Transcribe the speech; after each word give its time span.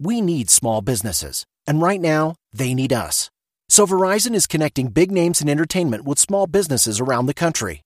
We 0.00 0.20
need 0.20 0.50
small 0.50 0.80
businesses, 0.80 1.44
and 1.66 1.80
right 1.80 2.00
now, 2.00 2.36
they 2.52 2.74
need 2.74 2.92
us. 2.92 3.30
So 3.68 3.86
Verizon 3.86 4.34
is 4.34 4.46
connecting 4.46 4.88
big 4.88 5.10
names 5.10 5.40
in 5.40 5.48
entertainment 5.48 6.04
with 6.04 6.18
small 6.18 6.46
businesses 6.46 7.00
around 7.00 7.26
the 7.26 7.34
country. 7.34 7.82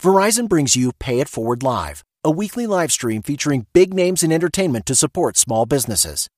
Verizon 0.00 0.48
brings 0.48 0.76
you 0.76 0.92
Pay 0.98 1.20
It 1.20 1.28
Forward 1.28 1.62
Live, 1.62 2.02
a 2.24 2.30
weekly 2.30 2.66
live 2.66 2.90
stream 2.90 3.22
featuring 3.22 3.66
big 3.72 3.92
names 3.94 4.22
in 4.22 4.32
entertainment 4.32 4.86
to 4.86 4.94
support 4.94 5.36
small 5.36 5.66
businesses. 5.66 6.28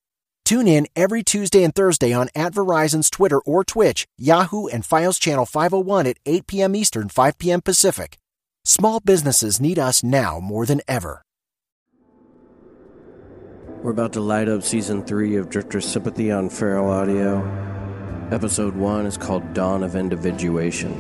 Tune 0.45 0.67
in 0.67 0.87
every 0.97 1.23
Tuesday 1.23 1.63
and 1.63 1.75
Thursday 1.75 2.13
on 2.13 2.29
at 2.35 2.53
Verizon's 2.53 3.09
Twitter 3.09 3.41
or 3.41 3.65
Twitch, 3.65 4.07
Yahoo, 4.19 4.67
and 4.67 4.83
Fios 4.83 5.21
Channel 5.21 5.47
501 5.47 6.07
at 6.07 6.19
8 6.27 6.47
p.m. 6.47 6.75
Eastern, 6.75 7.09
5 7.09 7.39
p.m. 7.39 7.61
Pacific. 7.61 8.19
Small 8.65 9.01
businesses 9.01 9.61
need 9.61 9.79
us 9.79 10.03
now 10.03 10.41
more 10.41 10.67
than 10.67 10.81
ever. 10.89 11.23
We're 13.83 13.93
about 13.93 14.13
to 14.13 14.21
light 14.21 14.47
up 14.47 14.63
season 14.63 15.05
three 15.05 15.37
of 15.37 15.49
Drifter 15.49 15.81
Sympathy 15.81 16.31
on 16.31 16.51
Feral 16.51 16.91
Audio. 16.91 17.39
Episode 18.31 18.77
one 18.77 19.07
is 19.07 19.17
called 19.17 19.55
Dawn 19.55 19.83
of 19.83 19.97
Individuation, 19.97 20.93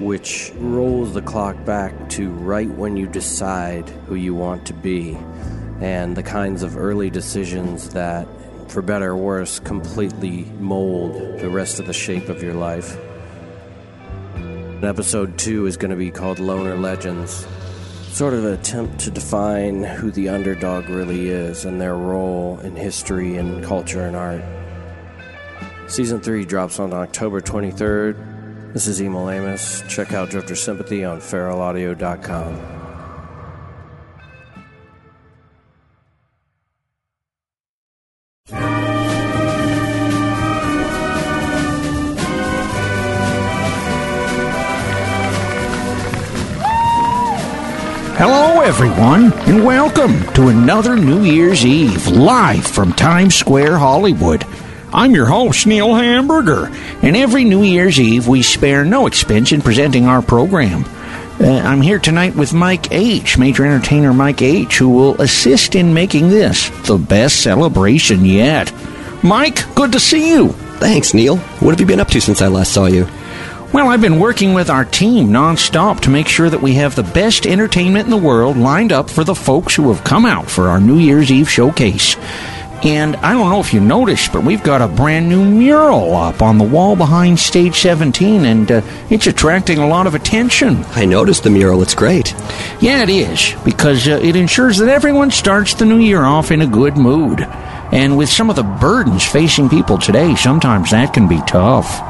which 0.00 0.50
rolls 0.56 1.14
the 1.14 1.22
clock 1.22 1.64
back 1.64 2.08
to 2.10 2.30
right 2.30 2.68
when 2.68 2.96
you 2.96 3.06
decide 3.06 3.88
who 4.08 4.16
you 4.16 4.34
want 4.34 4.66
to 4.66 4.74
be 4.74 5.16
and 5.80 6.16
the 6.16 6.22
kinds 6.24 6.64
of 6.64 6.76
early 6.76 7.10
decisions 7.10 7.90
that, 7.90 8.26
for 8.66 8.82
better 8.82 9.12
or 9.12 9.16
worse, 9.16 9.60
completely 9.60 10.46
mold 10.58 11.14
the 11.38 11.48
rest 11.48 11.78
of 11.78 11.86
the 11.86 11.92
shape 11.92 12.28
of 12.28 12.42
your 12.42 12.54
life. 12.54 12.98
Episode 14.82 15.38
two 15.38 15.66
is 15.66 15.76
going 15.76 15.92
to 15.92 15.96
be 15.96 16.10
called 16.10 16.40
Loner 16.40 16.76
Legends 16.76 17.46
sort 18.10 18.34
of 18.34 18.44
an 18.44 18.52
attempt 18.52 18.98
to 19.00 19.10
define 19.10 19.84
who 19.84 20.10
the 20.10 20.28
underdog 20.28 20.88
really 20.88 21.28
is 21.28 21.64
and 21.64 21.80
their 21.80 21.96
role 21.96 22.58
in 22.60 22.74
history 22.74 23.36
and 23.36 23.64
culture 23.64 24.04
and 24.04 24.16
art. 24.16 24.42
Season 25.86 26.20
3 26.20 26.44
drops 26.44 26.78
on 26.78 26.92
October 26.92 27.40
23rd. 27.40 28.72
This 28.72 28.86
is 28.86 29.00
Emil 29.00 29.30
Amos. 29.30 29.82
Check 29.88 30.12
out 30.12 30.30
Drifter 30.30 30.56
Sympathy 30.56 31.04
on 31.04 31.20
feralaudio.com. 31.20 32.79
everyone, 48.70 49.32
and 49.48 49.64
welcome 49.64 50.22
to 50.32 50.46
another 50.46 50.94
New 50.94 51.24
Year's 51.24 51.66
Eve 51.66 52.06
live 52.06 52.64
from 52.64 52.92
Times 52.92 53.34
Square, 53.34 53.78
Hollywood. 53.78 54.46
I'm 54.92 55.10
your 55.10 55.26
host, 55.26 55.66
Neil 55.66 55.92
Hamburger, 55.92 56.70
and 57.02 57.16
every 57.16 57.42
New 57.42 57.64
Year's 57.64 57.98
Eve 57.98 58.28
we 58.28 58.42
spare 58.42 58.84
no 58.84 59.08
expense 59.08 59.50
in 59.50 59.60
presenting 59.60 60.06
our 60.06 60.22
program. 60.22 60.84
Uh, 61.40 61.60
I'm 61.64 61.82
here 61.82 61.98
tonight 61.98 62.36
with 62.36 62.54
Mike 62.54 62.92
H., 62.92 63.36
major 63.36 63.64
entertainer 63.64 64.12
Mike 64.12 64.40
H., 64.40 64.78
who 64.78 64.90
will 64.90 65.20
assist 65.20 65.74
in 65.74 65.92
making 65.92 66.28
this 66.28 66.70
the 66.86 66.96
best 66.96 67.42
celebration 67.42 68.24
yet. 68.24 68.72
Mike, 69.24 69.74
good 69.74 69.90
to 69.90 69.98
see 69.98 70.32
you. 70.32 70.50
Thanks, 70.78 71.12
Neil. 71.12 71.38
What 71.58 71.72
have 71.72 71.80
you 71.80 71.86
been 71.86 71.98
up 71.98 72.08
to 72.10 72.20
since 72.20 72.40
I 72.40 72.46
last 72.46 72.72
saw 72.72 72.86
you? 72.86 73.08
Well, 73.72 73.88
I've 73.88 74.00
been 74.00 74.18
working 74.18 74.52
with 74.52 74.68
our 74.68 74.84
team 74.84 75.28
nonstop 75.28 76.00
to 76.00 76.10
make 76.10 76.26
sure 76.26 76.50
that 76.50 76.60
we 76.60 76.74
have 76.74 76.96
the 76.96 77.04
best 77.04 77.46
entertainment 77.46 78.06
in 78.06 78.10
the 78.10 78.16
world 78.16 78.56
lined 78.56 78.90
up 78.90 79.08
for 79.08 79.22
the 79.22 79.34
folks 79.34 79.76
who 79.76 79.92
have 79.92 80.02
come 80.02 80.26
out 80.26 80.50
for 80.50 80.68
our 80.68 80.80
New 80.80 80.98
Year's 80.98 81.30
Eve 81.30 81.48
showcase. 81.48 82.16
And 82.82 83.14
I 83.16 83.32
don't 83.32 83.48
know 83.48 83.60
if 83.60 83.72
you 83.72 83.78
noticed, 83.78 84.32
but 84.32 84.42
we've 84.42 84.64
got 84.64 84.82
a 84.82 84.88
brand 84.88 85.28
new 85.28 85.44
mural 85.44 86.16
up 86.16 86.42
on 86.42 86.58
the 86.58 86.64
wall 86.64 86.96
behind 86.96 87.38
stage 87.38 87.78
17, 87.78 88.44
and 88.44 88.72
uh, 88.72 88.82
it's 89.08 89.28
attracting 89.28 89.78
a 89.78 89.86
lot 89.86 90.08
of 90.08 90.16
attention. 90.16 90.84
I 90.96 91.04
noticed 91.04 91.44
the 91.44 91.50
mural. 91.50 91.80
It's 91.80 91.94
great. 91.94 92.32
Yeah, 92.80 93.04
it 93.04 93.10
is, 93.10 93.54
because 93.64 94.08
uh, 94.08 94.18
it 94.20 94.34
ensures 94.34 94.78
that 94.78 94.88
everyone 94.88 95.30
starts 95.30 95.74
the 95.74 95.84
new 95.84 95.98
year 95.98 96.24
off 96.24 96.50
in 96.50 96.60
a 96.60 96.66
good 96.66 96.96
mood. 96.96 97.40
And 97.92 98.18
with 98.18 98.30
some 98.30 98.50
of 98.50 98.56
the 98.56 98.64
burdens 98.64 99.24
facing 99.24 99.68
people 99.68 99.96
today, 99.96 100.34
sometimes 100.34 100.90
that 100.90 101.14
can 101.14 101.28
be 101.28 101.40
tough. 101.46 102.09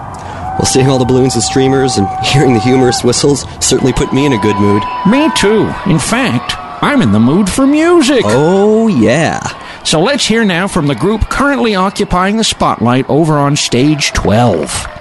Well, 0.60 0.66
seeing 0.66 0.88
all 0.88 0.98
the 0.98 1.06
balloons 1.06 1.36
and 1.36 1.42
streamers 1.42 1.96
and 1.96 2.06
hearing 2.22 2.52
the 2.52 2.60
humorous 2.60 3.02
whistles 3.02 3.46
certainly 3.64 3.94
put 3.94 4.12
me 4.12 4.26
in 4.26 4.34
a 4.34 4.38
good 4.38 4.56
mood. 4.56 4.82
Me 5.08 5.30
too. 5.34 5.62
In 5.90 5.98
fact, 5.98 6.52
I'm 6.82 7.00
in 7.00 7.12
the 7.12 7.18
mood 7.18 7.48
for 7.48 7.66
music. 7.66 8.24
Oh, 8.26 8.86
yeah. 8.86 9.40
So 9.84 10.02
let's 10.02 10.26
hear 10.26 10.44
now 10.44 10.68
from 10.68 10.86
the 10.86 10.94
group 10.94 11.22
currently 11.30 11.74
occupying 11.74 12.36
the 12.36 12.44
spotlight 12.44 13.08
over 13.08 13.38
on 13.38 13.56
stage 13.56 14.12
12. 14.12 14.99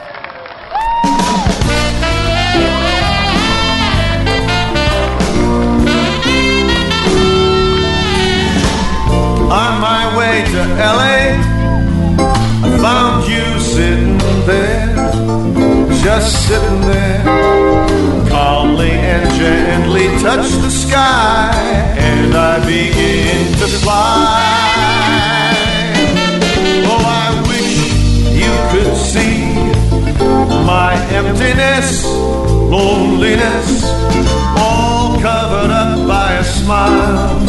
Sitting 16.19 16.81
there. 16.81 17.23
Calmly 18.29 18.91
and 18.91 19.29
gently 19.35 20.07
touch 20.21 20.47
the 20.65 20.69
sky, 20.69 21.51
and 21.97 22.35
I 22.35 22.59
begin 22.65 23.53
to 23.59 23.67
fly. 23.81 25.53
Oh, 26.91 27.03
I 27.23 27.29
wish 27.49 27.71
you 28.43 28.53
could 28.71 28.95
see 28.95 29.53
my 30.65 30.93
emptiness, 31.11 32.05
loneliness, 32.05 33.83
all 34.57 35.19
covered 35.21 35.71
up 35.71 36.07
by 36.07 36.33
a 36.33 36.43
smile. 36.43 37.48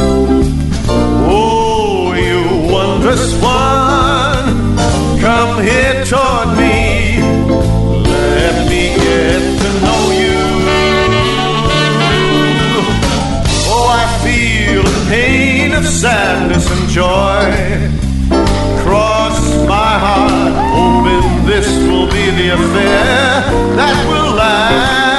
Joy. 16.91 17.89
Cross 18.83 19.69
my 19.69 19.99
heart, 20.05 20.53
hoping 20.75 21.47
this 21.47 21.69
will 21.89 22.07
be 22.07 22.31
the 22.31 22.55
affair 22.55 23.43
that 23.77 24.07
will 24.09 24.35
last. 24.35 25.10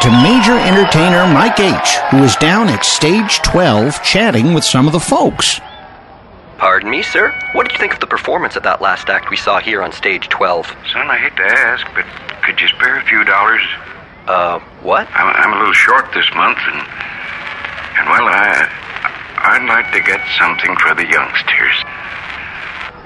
To 0.00 0.10
major 0.22 0.56
entertainer 0.58 1.26
Mike 1.30 1.60
H., 1.60 1.96
who 2.10 2.24
is 2.24 2.34
down 2.36 2.68
at 2.68 2.86
stage 2.86 3.40
12 3.42 4.02
chatting 4.02 4.54
with 4.54 4.64
some 4.64 4.86
of 4.86 4.94
the 4.94 5.00
folks. 5.00 5.60
Pardon 6.56 6.90
me, 6.90 7.02
sir? 7.02 7.30
What 7.52 7.64
did 7.64 7.72
you 7.72 7.78
think 7.78 7.92
of 7.92 8.00
the 8.00 8.06
performance 8.06 8.56
of 8.56 8.62
that 8.62 8.80
last 8.80 9.10
act 9.10 9.28
we 9.28 9.36
saw 9.36 9.60
here 9.60 9.82
on 9.82 9.92
stage 9.92 10.30
12? 10.30 10.66
Son, 10.90 11.10
I 11.10 11.18
hate 11.18 11.36
to 11.36 11.42
ask, 11.42 11.86
but 11.94 12.06
could 12.42 12.58
you 12.62 12.68
spare 12.68 12.98
a 12.98 13.04
few 13.04 13.24
dollars? 13.24 13.60
Uh, 14.26 14.58
what? 14.80 15.06
I'm, 15.12 15.36
I'm 15.36 15.52
a 15.52 15.58
little 15.58 15.74
short 15.74 16.06
this 16.14 16.28
month, 16.34 16.58
and, 16.64 16.80
and 16.80 18.08
well, 18.08 18.24
I, 18.24 18.68
I'd 19.36 19.68
like 19.68 19.92
to 19.92 20.00
get 20.00 20.26
something 20.38 20.76
for 20.76 20.94
the 20.94 21.04
youngsters. 21.04 21.76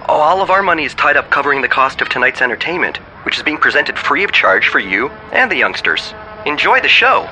Oh, 0.07 0.21
all 0.21 0.43
of 0.43 0.51
our 0.51 0.63
money 0.63 0.85
is 0.85 0.95
tied 0.95 1.17
up 1.17 1.29
covering 1.31 1.61
the 1.61 1.69
cost 1.69 2.01
of 2.03 2.09
tonight's 2.09 2.41
entertainment, 2.41 2.99
which 3.27 3.37
is 3.37 3.43
being 3.43 3.59
presented 3.59 3.99
free 3.99 4.23
of 4.23 4.31
charge 4.31 4.69
for 4.69 4.79
you 4.79 5.09
and 5.33 5.51
the 5.51 5.57
youngsters. 5.57 6.15
Enjoy 6.47 6.79
the 6.81 6.89
show. 6.89 7.27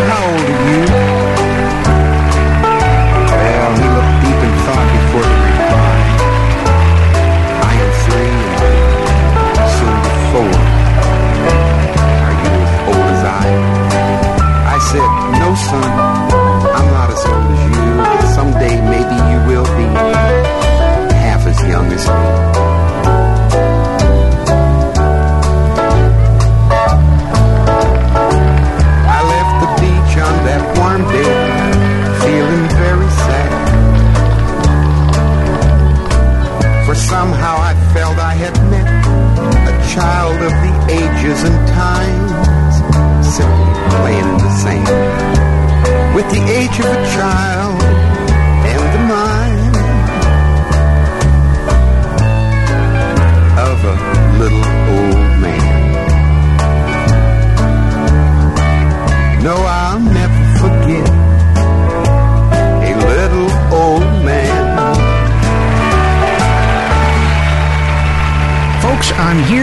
How 0.00 0.30
old 0.30 0.50
are 0.50 1.06
you? 1.06 1.11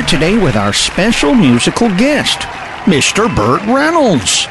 Today 0.09 0.39
with 0.39 0.55
our 0.55 0.73
special 0.73 1.35
musical 1.35 1.87
guest, 1.89 2.39
Mr. 2.89 3.33
Burt 3.35 3.61
Reynolds. 3.67 4.47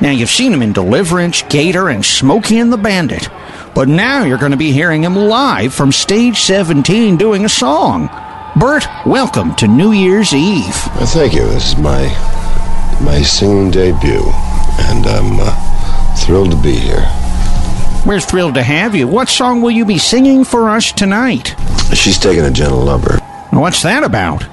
Now, 0.00 0.12
you've 0.12 0.30
seen 0.30 0.52
him 0.52 0.62
in 0.62 0.72
Deliverance, 0.72 1.42
Gator, 1.42 1.88
and 1.88 2.04
Smokey 2.04 2.60
and 2.60 2.72
the 2.72 2.76
Bandit, 2.76 3.28
but 3.74 3.88
now 3.88 4.22
you're 4.22 4.38
going 4.38 4.52
to 4.52 4.56
be 4.56 4.70
hearing 4.70 5.02
him 5.02 5.16
live 5.16 5.74
from 5.74 5.90
stage 5.90 6.38
17 6.38 7.16
doing 7.16 7.44
a 7.44 7.48
song. 7.48 8.08
Burt, 8.54 8.86
welcome 9.04 9.56
to 9.56 9.66
New 9.66 9.90
Year's 9.90 10.32
Eve. 10.32 10.86
Well, 10.94 11.06
thank 11.06 11.34
you. 11.34 11.44
This 11.48 11.72
is 11.72 11.78
my 11.78 12.04
my 13.02 13.22
singing 13.22 13.72
debut, 13.72 14.22
and 14.78 15.04
I'm 15.04 15.40
uh, 15.40 16.14
thrilled 16.24 16.52
to 16.52 16.62
be 16.62 16.76
here. 16.76 17.10
We're 18.06 18.20
thrilled 18.20 18.54
to 18.54 18.62
have 18.62 18.94
you. 18.94 19.08
What 19.08 19.28
song 19.28 19.62
will 19.62 19.72
you 19.72 19.84
be 19.84 19.98
singing 19.98 20.44
for 20.44 20.70
us 20.70 20.92
tonight? 20.92 21.56
She's 21.92 22.20
taking 22.20 22.44
a 22.44 22.52
gentle 22.52 22.84
lover. 22.84 23.18
What's 23.50 23.82
that 23.82 24.04
about? 24.04 24.46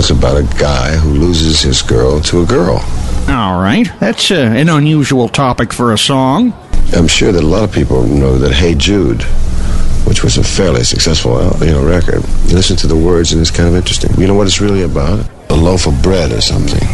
It's 0.00 0.08
about 0.08 0.38
a 0.38 0.58
guy 0.58 0.96
who 0.96 1.10
loses 1.10 1.60
his 1.60 1.82
girl 1.82 2.22
to 2.22 2.40
a 2.40 2.46
girl. 2.46 2.82
All 3.28 3.60
right, 3.60 3.86
that's 4.00 4.30
uh, 4.30 4.34
an 4.36 4.70
unusual 4.70 5.28
topic 5.28 5.74
for 5.74 5.92
a 5.92 5.98
song. 5.98 6.54
I'm 6.94 7.06
sure 7.06 7.32
that 7.32 7.44
a 7.44 7.46
lot 7.46 7.64
of 7.64 7.70
people 7.70 8.04
know 8.06 8.38
that 8.38 8.50
"Hey 8.50 8.74
Jude," 8.74 9.20
which 10.08 10.24
was 10.24 10.38
a 10.38 10.42
fairly 10.42 10.84
successful 10.84 11.36
uh, 11.36 11.54
you 11.60 11.72
know 11.72 11.84
record. 11.84 12.22
Listen 12.50 12.78
to 12.78 12.86
the 12.86 12.96
words, 12.96 13.32
and 13.32 13.42
it's 13.42 13.50
kind 13.50 13.68
of 13.68 13.74
interesting. 13.74 14.18
You 14.18 14.26
know 14.26 14.32
what 14.32 14.46
it's 14.46 14.58
really 14.58 14.84
about? 14.84 15.28
A 15.50 15.54
loaf 15.54 15.86
of 15.86 16.02
bread 16.02 16.32
or 16.32 16.40
something. 16.40 16.88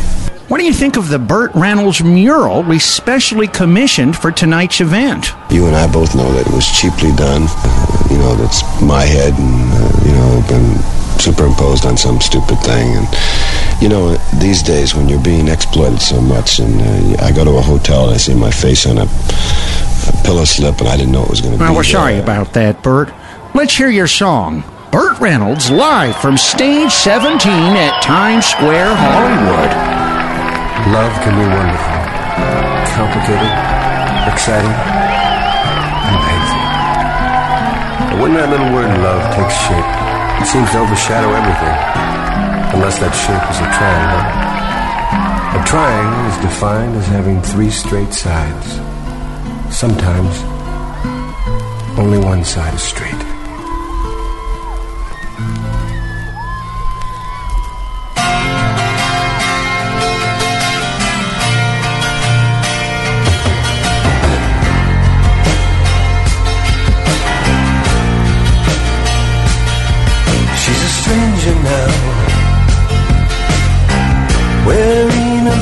What 0.49 0.59
do 0.59 0.65
you 0.65 0.73
think 0.73 0.97
of 0.97 1.09
the 1.09 1.21
Burt 1.21 1.53
Reynolds 1.55 2.03
mural 2.03 2.65
we 2.65 2.81
specially 2.81 3.47
commissioned 3.47 4.17
for 4.17 4.33
tonight's 4.33 4.81
event? 4.81 5.31
You 5.49 5.67
and 5.67 5.77
I 5.77 5.87
both 5.87 6.17
know 6.17 6.33
that 6.33 6.49
it 6.49 6.53
was 6.53 6.67
cheaply 6.67 7.15
done. 7.15 7.47
Uh, 7.47 8.09
you 8.11 8.19
know, 8.19 8.35
that's 8.35 8.63
my 8.83 9.05
head, 9.05 9.33
and 9.39 9.73
uh, 9.75 10.05
you 10.05 10.13
know, 10.13 10.45
been 10.49 11.06
superimposed 11.21 11.85
on 11.87 11.97
some 11.97 12.21
stupid 12.21 12.59
thing. 12.61 12.97
And 12.97 13.07
you 13.83 13.89
know, 13.89 14.17
these 14.41 14.63
days 14.63 14.95
when 14.95 15.09
you're 15.09 15.23
being 15.23 15.49
exploited 15.49 16.01
so 16.01 16.21
much, 16.21 16.59
and 16.61 16.81
uh, 17.21 17.25
I 17.25 17.33
go 17.33 17.45
to 17.45 17.53
a 17.59 17.63
hotel 17.63 18.05
and 18.07 18.15
I 18.15 18.17
see 18.17 18.35
my 18.35 18.51
face 18.51 18.87
on 18.87 18.99
a, 18.99 19.03
a 19.05 20.23
pillow 20.25 20.45
slip, 20.45 20.79
and 20.81 20.89
I 20.89 20.97
didn't 20.97 21.13
know 21.13 21.23
it 21.25 21.31
was 21.31 21.41
going 21.41 21.55
to 21.55 21.59
Well, 21.61 21.73
be. 21.73 21.77
we're 21.77 21.83
there. 21.83 21.93
sorry 21.93 22.19
about 22.19 22.53
that, 22.55 22.83
Burt. 22.83 23.13
Let's 23.55 23.77
hear 23.77 23.89
your 23.91 24.07
song. 24.09 24.63
Burt 24.93 25.19
Reynolds 25.21 25.71
live 25.71 26.17
from 26.17 26.37
stage 26.39 26.91
17 26.93 27.51
at 27.77 28.01
Times 28.03 28.47
Square, 28.47 28.95
Hollywood. 28.97 29.73
Love 30.95 31.13
can 31.21 31.35
be 31.37 31.45
wonderful, 31.45 32.01
complicated, 32.97 33.53
exciting, 34.33 34.73
and 36.07 36.17
painful. 36.25 36.63
But 38.09 38.17
when 38.23 38.33
that 38.41 38.49
little 38.49 38.71
word 38.73 38.89
love 39.05 39.21
takes 39.35 39.53
shape, 39.67 39.91
it 40.41 40.47
seems 40.47 40.71
to 40.71 40.79
overshadow 40.79 41.33
everything. 41.33 41.77
Unless 42.75 42.99
that 42.99 43.13
shape 43.13 43.45
is 43.51 43.61
a 43.61 43.69
triangle. 43.77 44.25
A 45.57 45.65
triangle 45.65 46.25
is 46.31 46.37
defined 46.45 46.97
as 46.97 47.07
having 47.07 47.41
three 47.43 47.71
straight 47.71 48.13
sides. 48.13 48.81
Sometimes, 49.75 50.43
only 51.99 52.19
one 52.19 52.45
side 52.45 52.75
is 52.75 52.83
straight. 52.83 53.36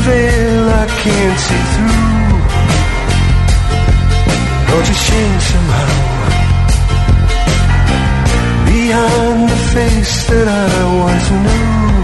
Veil 0.06 0.68
I 0.82 0.86
can't 1.02 1.38
see 1.46 1.64
through. 1.72 2.38
Don't 4.68 4.86
you 4.90 4.98
shame 5.08 5.40
somehow 5.52 5.92
behind 8.68 9.40
the 9.52 9.60
face 9.74 10.16
that 10.30 10.48
I 10.64 10.74
once 11.06 11.28
knew. 11.44 11.94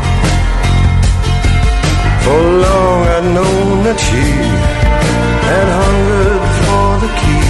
For 2.25 2.40
long 2.64 3.00
I'd 3.16 3.26
known 3.37 3.69
that 3.87 3.99
she 4.07 4.25
had 5.49 5.69
hungered 5.80 6.45
for 6.61 6.88
the 7.04 7.11
key 7.21 7.49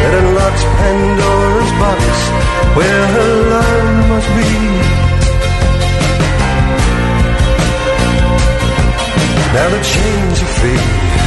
that 0.00 0.12
unlocks 0.20 0.62
Pandora's 0.78 1.72
box 1.82 2.02
where 2.76 3.04
her 3.14 3.32
love 3.54 4.08
must 4.10 4.30
be. 4.38 4.77
Now 9.54 9.68
the 9.70 9.82
chains 9.82 10.42
are 10.44 10.52
free 10.58 11.18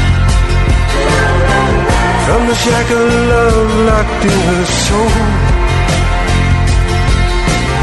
from 2.26 2.48
the 2.48 2.56
shackle 2.56 2.98
of 2.98 3.14
love 3.34 3.72
locked 3.90 4.24
in 4.32 4.40
her 4.50 4.66
soul. 4.86 5.12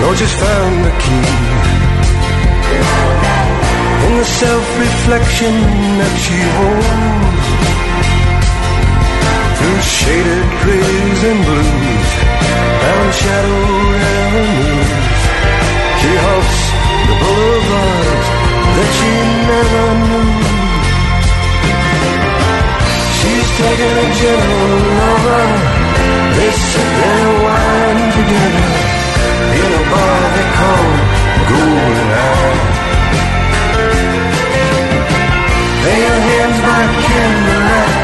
Lord 0.00 0.16
just 0.16 0.36
found 0.44 0.76
the 0.86 0.94
key. 1.02 1.28
In 4.06 4.12
the 4.20 4.28
self-reflection 4.40 5.54
that 6.00 6.14
she 6.24 6.38
holds. 6.56 7.46
Through 9.58 9.80
shaded 9.98 10.48
grays 10.62 11.20
and 11.30 11.40
blues, 11.48 12.10
down 12.82 13.06
shadowed 13.20 14.00
avenues. 14.16 15.18
She 16.00 16.10
halts 16.24 16.58
the 17.08 17.14
boulevards 17.22 18.07
that 18.78 18.90
she 18.98 19.12
never 19.50 19.84
knew. 20.06 20.28
She's 23.18 23.48
taken 23.58 23.92
a 24.04 24.08
general 24.22 24.74
lover. 24.98 25.44
They 26.38 26.50
sit 26.70 26.90
there 26.98 27.30
wine 27.44 28.02
together 28.18 28.66
in 29.58 29.70
a 29.80 29.82
bar 29.90 30.20
they 30.34 30.48
call 30.58 30.86
Golden 31.50 32.08
Eye. 32.28 32.58
Pale 35.82 36.20
hands 36.28 36.58
by 36.66 36.82
candlelight, 37.06 37.94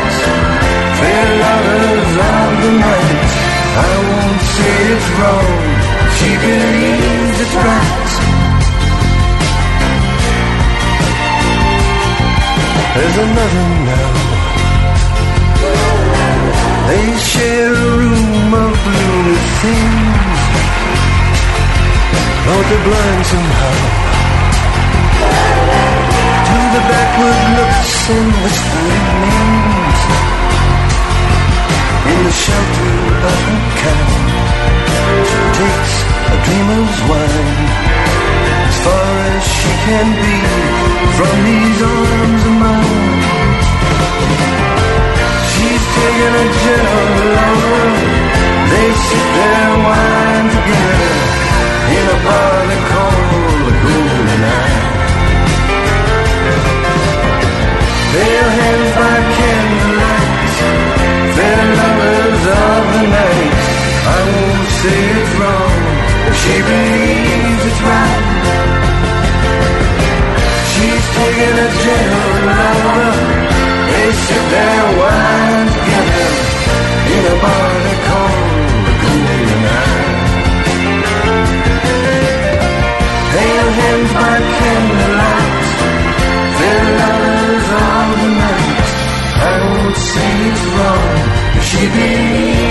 fair 0.99 1.27
lovers 1.45 2.13
of 2.35 2.51
the 2.63 2.73
night. 2.83 3.23
I 3.75 3.93
won't 4.09 4.43
say 4.55 4.75
it's 4.95 5.09
wrong, 5.19 5.51
she 6.19 6.31
believes 6.43 6.94
There's 12.95 13.17
another 13.17 13.67
now. 13.91 14.11
They 16.89 17.07
share 17.19 17.75
a 17.75 17.99
room 17.99 18.55
of 18.55 18.73
blue 18.85 19.35
things. 19.63 20.25
Lord, 22.47 22.67
they're 22.69 22.85
blind 22.85 23.25
somehow 23.25 23.77
To 26.47 26.59
the 26.75 26.83
backward 26.93 27.41
looks 27.57 28.11
and 28.11 28.31
whispering 28.45 29.07
names 29.25 30.01
In 32.13 32.19
the 32.27 32.35
shelter 32.45 32.95
of 33.31 33.39
her 33.49 33.63
cabin 33.81 34.25
takes 35.57 35.95
a 36.31 36.37
dreamer's 36.45 36.99
wine 37.09 38.24
far 38.85 39.13
as 39.33 39.43
she 39.59 39.73
can 39.87 40.07
be 40.23 40.37
From 41.19 41.37
these 41.49 41.81
arms 41.97 42.43
of 42.51 42.55
mine 42.65 43.17
She's 45.53 45.85
taking 45.97 46.35
a 46.45 46.47
gentle 46.63 47.09
lover 47.37 47.87
They 48.73 48.89
sit 49.07 49.27
there 49.37 49.75
wine 49.87 50.49
together 50.57 51.35
in 51.97 52.07
a 52.09 52.19
bar 52.27 52.57
they 52.71 52.83
call 52.91 53.17
the 53.67 53.73
Golden 53.83 54.43
Eye. 54.57 54.77
Pale 58.13 58.51
hands 58.59 58.91
by 58.99 59.17
candlelight, 59.37 60.31
fair 61.37 61.65
lovers 61.81 62.45
of 62.67 62.83
the 62.95 63.05
night. 63.17 63.55
I 64.17 64.21
won't 64.33 64.71
say 64.81 65.01
it's 65.21 65.33
wrong, 65.39 65.81
if 66.29 66.35
she 66.43 66.55
believes 66.69 67.04
lover, 72.49 73.13
they 73.91 74.09
sit 74.25 74.45
there 74.55 74.87
wine 75.01 75.69
together 75.77 76.31
in 77.15 77.23
a 77.33 77.37
bar 77.43 77.71
they 77.85 77.99
call 78.09 78.35
Golden 79.03 79.63
Eye. 79.81 80.05
Pale 83.33 83.71
hands 83.79 84.13
by 84.19 84.37
candlelight, 84.59 85.67
fair 86.59 86.85
lovers 87.01 87.69
of 87.85 88.09
the 88.21 88.31
night. 88.43 88.89
I 89.45 89.55
won't 89.69 89.97
say 89.97 90.33
it's 90.49 90.65
wrong, 90.75 91.15
she 91.69 91.83
believes 91.95 92.64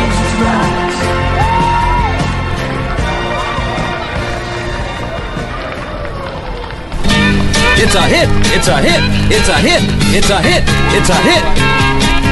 It's 7.83 7.95
a 7.95 8.01
hit! 8.03 8.29
It's 8.55 8.69
a 8.69 8.77
hit! 8.77 9.01
It's 9.29 9.49
a 9.49 9.57
hit! 9.57 9.83
It's 10.15 10.29
a 10.29 10.41
hit! 10.41 10.63
It's 10.95 11.09
a 11.09 11.15
hit! 11.15 11.83
showstopper. 11.83 12.22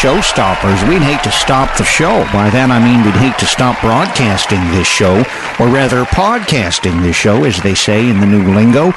Showstoppers, 0.00 0.88
we'd 0.88 1.02
hate 1.02 1.22
to 1.24 1.30
stop 1.30 1.76
the 1.76 1.84
show. 1.84 2.24
By 2.32 2.48
that 2.48 2.70
I 2.70 2.80
mean 2.80 3.04
we'd 3.04 3.20
hate 3.20 3.36
to 3.38 3.44
stop 3.44 3.78
broadcasting 3.82 4.60
this 4.72 4.88
show, 4.88 5.18
or 5.60 5.68
rather 5.68 6.04
podcasting 6.04 7.02
this 7.02 7.16
show, 7.16 7.44
as 7.44 7.60
they 7.60 7.74
say 7.74 8.08
in 8.08 8.18
the 8.18 8.26
new 8.26 8.54
lingo. 8.54 8.92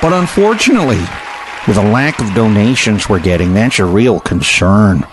But 0.00 0.14
unfortunately, 0.14 1.04
with 1.68 1.76
a 1.76 1.90
lack 1.92 2.20
of 2.20 2.32
donations 2.32 3.06
we're 3.06 3.20
getting, 3.20 3.52
that's 3.52 3.78
a 3.78 3.84
real 3.84 4.18
concern. 4.18 5.04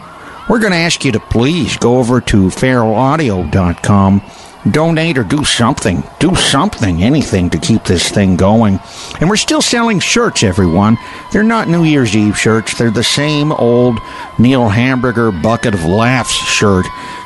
We're 0.48 0.60
going 0.60 0.72
to 0.72 0.78
ask 0.78 1.04
you 1.04 1.12
to 1.12 1.20
please 1.20 1.76
go 1.76 1.98
over 2.00 2.22
to 2.22 2.48
feralaudio.com, 2.48 4.22
donate 4.72 5.17
or 5.17 5.24
do 5.24 5.43
something. 5.43 6.03
Do 6.20 6.36
something, 6.36 7.03
anything 7.03 7.50
to 7.51 7.58
keep 7.58 7.84
this 7.84 8.10
thing 8.10 8.36
going. 8.38 8.79
And 9.20 9.29
we're 9.29 9.36
still 9.36 9.62
selling 9.62 10.00
shirts, 10.00 10.43
everyone. 10.43 10.98
They're 11.32 11.43
not 11.43 11.67
New 11.67 11.84
Year's 11.84 12.15
Eve 12.15 12.38
shirts. 12.38 12.77
They're 12.77 12.91
the 12.91 13.03
same 13.03 13.51
old 13.51 14.00
Neil 14.39 14.70
Hamburger 14.70 15.32
Bucket 15.32 15.74
of 15.74 15.86
Laughs 15.86 16.34
shirt 16.34 16.86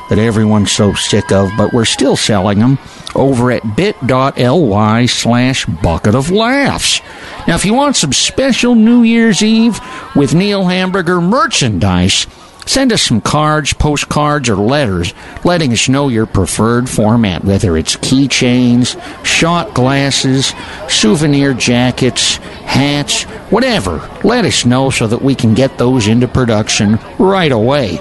that 0.09 0.19
everyone's 0.19 0.71
so 0.71 0.93
sick 0.93 1.31
of, 1.31 1.49
but 1.57 1.73
we're 1.73 1.85
still 1.85 2.15
selling 2.15 2.59
them 2.59 2.79
over 3.15 3.51
at 3.51 3.75
bit.ly 3.75 5.05
slash 5.05 5.65
bucket 5.65 6.15
of 6.15 6.31
laughs. 6.31 7.01
Now, 7.47 7.55
if 7.55 7.65
you 7.65 7.73
want 7.73 7.95
some 7.95 8.13
special 8.13 8.73
New 8.75 9.03
Year's 9.03 9.43
Eve 9.43 9.79
with 10.15 10.33
Neil 10.33 10.65
Hamburger 10.65 11.19
merchandise, 11.19 12.25
Send 12.67 12.91
us 12.91 13.01
some 13.01 13.21
cards, 13.21 13.73
postcards, 13.73 14.49
or 14.49 14.57
letters 14.57 15.13
letting 15.45 15.71
us 15.71 15.87
know 15.87 16.09
your 16.09 16.25
preferred 16.25 16.89
format, 16.89 17.45
whether 17.45 17.77
it's 17.77 17.95
keychains, 17.95 19.01
shot 19.25 19.73
glasses, 19.73 20.53
souvenir 20.89 21.53
jackets, 21.53 22.35
hats, 22.35 23.23
whatever. 23.49 24.09
Let 24.23 24.43
us 24.43 24.65
know 24.65 24.89
so 24.89 25.07
that 25.07 25.21
we 25.21 25.33
can 25.33 25.53
get 25.53 25.77
those 25.77 26.07
into 26.07 26.27
production 26.27 26.99
right 27.17 27.51
away. 27.51 27.99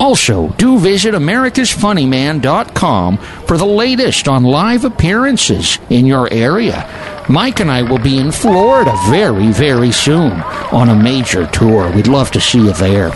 Also, 0.00 0.48
do 0.58 0.78
visit 0.78 1.14
americasfunnyman.com 1.14 3.16
for 3.16 3.56
the 3.56 3.64
latest 3.64 4.26
on 4.26 4.42
live 4.42 4.84
appearances 4.84 5.78
in 5.88 6.04
your 6.04 6.28
area. 6.32 6.90
Mike 7.28 7.60
and 7.60 7.70
I 7.70 7.82
will 7.82 8.00
be 8.00 8.18
in 8.18 8.32
Florida 8.32 8.92
very, 9.08 9.52
very 9.52 9.92
soon 9.92 10.32
on 10.72 10.88
a 10.88 10.96
major 10.96 11.46
tour. 11.46 11.92
We'd 11.92 12.08
love 12.08 12.32
to 12.32 12.40
see 12.40 12.58
you 12.58 12.72
there. 12.72 13.12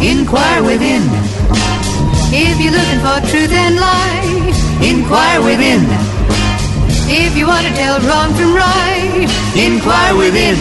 Inquire 0.00 0.62
within. 0.62 1.02
If 2.36 2.60
you're 2.60 2.72
looking 2.72 3.00
for 3.00 3.20
truth 3.30 3.52
and 3.52 3.76
light, 3.76 4.54
inquire 4.82 5.40
within. 5.42 5.82
If 7.06 7.36
you 7.36 7.46
want 7.46 7.66
to 7.66 7.72
tell 7.74 8.00
wrong 8.00 8.34
from 8.34 8.54
right, 8.54 9.28
inquire 9.54 10.16
within. 10.16 10.56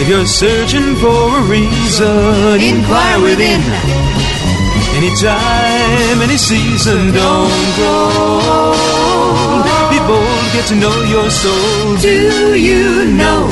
If 0.00 0.08
you're 0.08 0.26
searching 0.26 0.94
for 0.96 1.38
a 1.38 1.42
reason, 1.42 2.60
Inquire 2.60 3.20
within. 3.20 3.60
Anytime, 4.96 6.22
any 6.22 6.36
season, 6.36 7.12
don't 7.12 7.74
grow. 7.76 8.97
Get 10.52 10.66
to 10.68 10.74
know 10.76 11.02
your 11.04 11.30
soul. 11.30 11.96
Do 11.98 12.54
you 12.56 13.04
know 13.12 13.46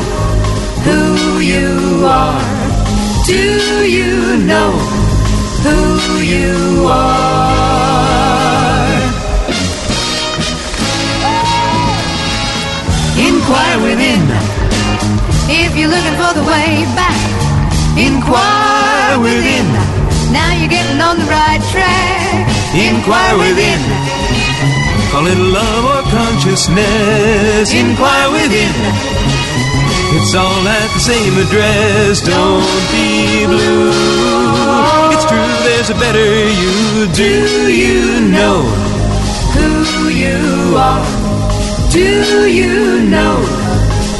who 0.86 1.40
you 1.40 2.04
are? 2.04 2.40
Do 3.26 3.84
you 3.84 4.38
know 4.38 4.72
who 5.62 5.78
you 6.22 6.88
are? 6.88 7.36
Inquire 13.18 13.78
within. 13.82 14.22
If 15.48 15.76
you're 15.76 15.90
looking 15.90 16.16
for 16.16 16.32
the 16.34 16.44
way 16.48 16.84
back, 16.96 17.20
inquire 17.96 19.20
within. 19.20 19.66
Now 20.32 20.52
you're 20.58 20.68
getting 20.68 21.00
on 21.00 21.18
the 21.18 21.26
right 21.26 21.62
track. 21.70 22.48
Inquire 22.74 23.36
within. 23.38 24.45
Call 25.16 25.28
it 25.28 25.38
love 25.38 25.84
or 25.96 26.02
consciousness. 26.10 27.72
Inquire 27.72 28.30
within. 28.32 28.68
It's 30.12 30.34
all 30.34 30.68
at 30.68 30.90
the 30.92 31.00
same 31.00 31.32
address. 31.38 32.20
Don't 32.20 32.60
be 32.92 33.46
blue. 33.46 33.92
It's 35.14 35.24
true, 35.24 35.52
there's 35.64 35.88
a 35.88 35.94
better 35.94 36.28
you. 36.60 37.08
Do 37.14 37.72
you 37.72 38.28
know 38.28 38.60
who 39.56 40.10
you 40.10 40.76
are? 40.76 41.06
Do 41.90 42.46
you 42.46 43.00
know 43.08 43.36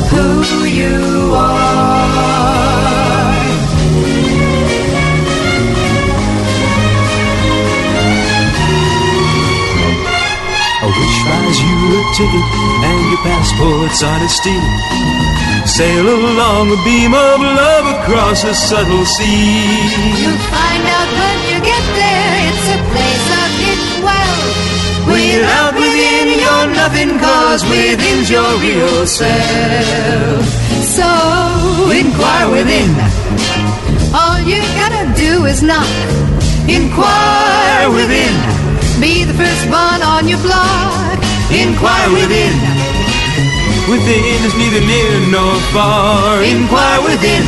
who 0.09 0.65
you 0.65 1.35
are? 1.35 2.66
A 11.77 12.03
ticket 12.17 12.47
and 12.89 13.01
your 13.11 13.23
passport's 13.23 14.03
honesty. 14.03 14.59
Sail 15.67 16.07
along 16.07 16.73
a 16.73 16.79
beam 16.85 17.13
of 17.13 17.41
love 17.41 17.87
across 18.01 18.45
a 18.45 18.55
subtle 18.55 19.05
sea. 19.05 19.67
You'll 20.21 20.43
find 20.49 20.85
out 20.97 21.11
when 21.21 21.39
you 21.51 21.59
get 21.61 21.85
there, 22.01 22.33
it's 22.49 22.67
a 22.77 22.81
place 22.93 23.27
of 23.41 23.49
hidden 23.61 23.95
wealth. 24.07 24.77
Without 25.11 25.75
within, 25.75 26.27
you're 26.41 26.69
nothing, 26.75 27.19
cause 27.19 27.63
within's 27.69 28.31
your 28.31 28.51
real 28.63 29.07
self. 29.07 30.45
So, 30.97 31.11
inquire 31.91 32.49
within. 32.51 32.91
All 34.15 34.41
you 34.41 34.61
gotta 34.81 35.05
do 35.15 35.45
is 35.47 35.63
knock. 35.63 35.87
Inquire 36.69 37.91
within. 37.91 38.35
Be 39.01 39.25
the 39.25 39.35
first 39.35 39.69
one 39.69 40.03
on 40.03 40.27
your 40.27 40.41
block. 40.41 41.06
Inquire 41.51 42.11
within. 42.11 42.55
Within 43.89 44.43
is 44.47 44.55
neither 44.59 44.83
near 44.85 45.31
nor 45.31 45.55
far. 45.73 46.43
Inquire 46.43 47.03
within. 47.07 47.47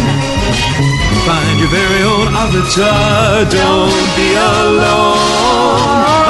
Find 1.27 1.59
your 1.59 1.69
very 1.69 2.03
own 2.03 2.33
avatar. 2.33 3.45
Don't 3.51 4.09
be 4.17 4.29
alone. 4.35 5.19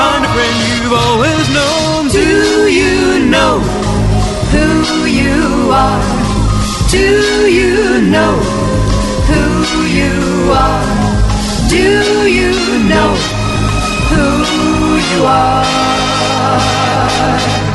Find 0.01 0.25
a 0.25 0.31
friend 0.33 0.57
you've 0.81 0.93
always 0.93 1.45
known. 1.53 2.09
Do 2.09 2.69
you 2.73 3.27
know 3.29 3.61
who 4.53 5.05
you 5.05 5.71
are? 5.71 6.03
Do 6.91 7.49
you 7.59 8.01
know 8.01 8.35
who 9.29 9.43
you 10.01 10.51
are? 10.53 10.89
Do 11.69 12.29
you 12.29 12.53
know 12.89 13.15
who 14.09 14.25
you 15.11 15.25
are? 15.27 15.98
Have 16.57 17.68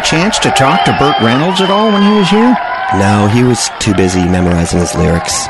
a 0.00 0.02
chance 0.02 0.38
to 0.38 0.50
talk 0.52 0.84
to 0.84 0.96
Burt 0.98 1.20
Reynolds 1.20 1.60
at 1.60 1.70
all 1.70 1.92
when 1.92 2.02
he 2.02 2.18
was 2.18 2.30
here? 2.30 2.56
No, 2.94 3.28
he 3.32 3.42
was 3.42 3.68
too 3.80 3.94
busy 3.94 4.24
memorizing 4.24 4.80
his 4.80 4.94
lyrics. 4.94 5.46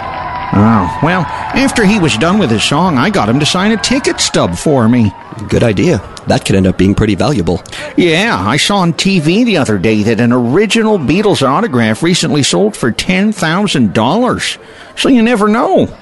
Oh, 0.52 0.98
well, 1.04 1.22
after 1.54 1.84
he 1.84 2.00
was 2.00 2.16
done 2.16 2.40
with 2.40 2.50
his 2.50 2.64
song, 2.64 2.98
I 2.98 3.10
got 3.10 3.28
him 3.28 3.38
to 3.38 3.46
sign 3.46 3.70
a 3.70 3.76
ticket 3.76 4.18
stub 4.18 4.56
for 4.56 4.88
me. 4.88 5.12
Good 5.48 5.62
idea. 5.62 5.98
That 6.26 6.44
could 6.44 6.56
end 6.56 6.66
up 6.66 6.76
being 6.76 6.96
pretty 6.96 7.14
valuable. 7.14 7.62
Yeah, 7.96 8.36
I 8.36 8.56
saw 8.56 8.78
on 8.78 8.92
TV 8.92 9.44
the 9.44 9.58
other 9.58 9.78
day 9.78 10.02
that 10.02 10.18
an 10.18 10.32
original 10.32 10.98
Beatles 10.98 11.46
autograph 11.46 12.02
recently 12.02 12.42
sold 12.42 12.76
for 12.76 12.90
$10,000. 12.90 14.58
So 14.98 15.08
you 15.08 15.22
never 15.22 15.46
know. 15.46 15.96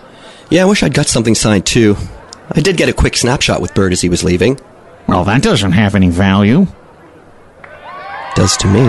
Yeah, 0.48 0.62
I 0.62 0.66
wish 0.66 0.82
I'd 0.82 0.94
got 0.94 1.06
something 1.06 1.34
signed 1.34 1.66
too. 1.66 1.96
I 2.50 2.60
did 2.60 2.78
get 2.78 2.88
a 2.88 2.94
quick 2.94 3.16
snapshot 3.16 3.60
with 3.60 3.74
Burt 3.74 3.92
as 3.92 4.00
he 4.00 4.08
was 4.08 4.24
leaving. 4.24 4.58
Well, 5.06 5.24
that 5.24 5.42
doesn't 5.42 5.72
have 5.72 5.94
any 5.94 6.08
value. 6.08 6.66
Does 8.38 8.56
to 8.58 8.68
me. 8.68 8.84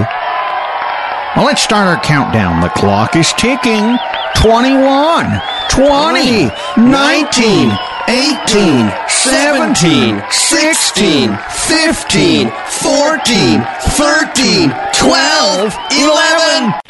Well, 1.35 1.45
let's 1.45 1.63
start 1.63 1.87
our 1.87 1.99
countdown. 2.03 2.61
The 2.61 2.69
clock 2.69 3.15
is 3.15 3.33
ticking. 3.33 3.97
21, 4.35 5.41
20, 5.71 6.51
19, 6.77 7.71
18, 8.07 8.91
17, 9.07 10.21
16, 10.29 11.35
15, 11.49 12.51
14, 12.67 13.61
13, 13.97 14.69
12, 14.93 15.77
11. 15.97 16.88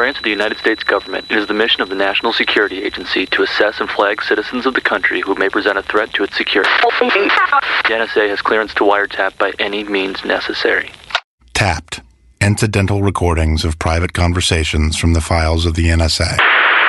Branch 0.00 0.16
of 0.16 0.24
the 0.24 0.30
United 0.30 0.56
States 0.56 0.82
government, 0.82 1.26
it 1.30 1.36
is 1.36 1.46
the 1.46 1.52
mission 1.52 1.82
of 1.82 1.90
the 1.90 1.94
National 1.94 2.32
Security 2.32 2.82
Agency 2.82 3.26
to 3.26 3.42
assess 3.42 3.80
and 3.80 3.90
flag 3.90 4.22
citizens 4.22 4.64
of 4.64 4.72
the 4.72 4.80
country 4.80 5.20
who 5.20 5.34
may 5.34 5.50
present 5.50 5.76
a 5.76 5.82
threat 5.82 6.10
to 6.14 6.24
its 6.24 6.34
security. 6.38 6.70
The 6.80 7.96
NSA 7.98 8.30
has 8.30 8.40
clearance 8.40 8.72
to 8.76 8.84
wiretap 8.84 9.36
by 9.36 9.52
any 9.58 9.84
means 9.84 10.24
necessary. 10.24 10.90
Tapped. 11.52 12.00
Incidental 12.40 13.02
recordings 13.02 13.62
of 13.62 13.78
private 13.78 14.14
conversations 14.14 14.96
from 14.96 15.12
the 15.12 15.20
files 15.20 15.66
of 15.66 15.74
the 15.74 15.88
NSA. 15.88 16.38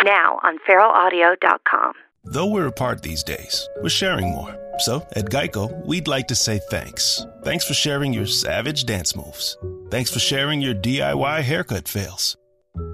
Now 0.05 0.39
on 0.43 0.57
feralaudio.com. 0.59 1.93
Though 2.23 2.47
we're 2.47 2.67
apart 2.67 3.01
these 3.01 3.23
days, 3.23 3.67
we're 3.81 3.89
sharing 3.89 4.29
more. 4.29 4.57
So, 4.79 5.05
at 5.17 5.25
Geico, 5.25 5.85
we'd 5.85 6.07
like 6.07 6.29
to 6.29 6.35
say 6.35 6.61
thanks. 6.69 7.25
Thanks 7.43 7.65
for 7.65 7.73
sharing 7.73 8.13
your 8.13 8.25
savage 8.25 8.85
dance 8.85 9.17
moves. 9.17 9.57
Thanks 9.89 10.11
for 10.13 10.19
sharing 10.19 10.61
your 10.61 10.75
DIY 10.75 11.41
haircut 11.41 11.89
fails. 11.89 12.37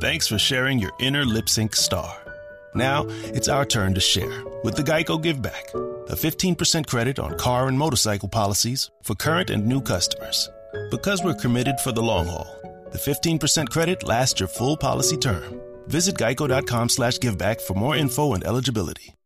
Thanks 0.02 0.28
for 0.28 0.38
sharing 0.38 0.80
your 0.80 0.92
inner 1.00 1.26
lip 1.26 1.50
sync 1.50 1.76
star. 1.76 2.16
Now, 2.76 3.06
it's 3.08 3.48
our 3.48 3.66
turn 3.66 3.94
to 3.96 4.00
share 4.00 4.44
with 4.64 4.76
the 4.76 4.84
Geico 4.84 5.22
Give 5.22 5.42
Back, 5.42 5.70
a 5.74 6.16
15% 6.16 6.88
credit 6.88 7.20
on 7.20 7.38
car 7.38 7.68
and 7.68 7.78
motorcycle 7.78 8.30
policies 8.30 8.92
for 9.04 9.16
current 9.16 9.50
and 9.50 9.66
new 9.66 9.82
customers. 9.82 10.50
Because 10.92 11.24
we're 11.24 11.34
committed 11.34 11.80
for 11.80 11.92
the 11.92 12.02
long 12.02 12.28
haul, 12.28 12.48
the 12.92 12.98
15% 12.98 13.70
credit 13.70 14.04
lasts 14.04 14.40
your 14.40 14.50
full 14.50 14.78
policy 14.78 15.18
term. 15.18 15.60
Visit 15.88 16.16
geico.com 16.16 16.90
slash 16.90 17.18
giveback 17.18 17.62
for 17.62 17.74
more 17.74 17.96
info 17.96 18.34
and 18.34 18.44
eligibility. 18.44 19.17